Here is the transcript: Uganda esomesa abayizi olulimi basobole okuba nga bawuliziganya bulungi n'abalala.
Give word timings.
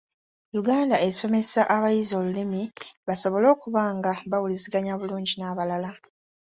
Uganda 0.61 0.95
esomesa 1.07 1.61
abayizi 1.75 2.13
olulimi 2.19 2.63
basobole 3.07 3.45
okuba 3.55 3.81
nga 3.97 4.11
bawuliziganya 4.29 4.93
bulungi 4.99 5.33
n'abalala. 5.37 5.91